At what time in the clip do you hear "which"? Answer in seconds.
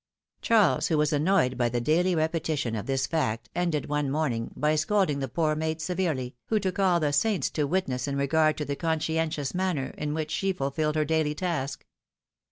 10.15-10.31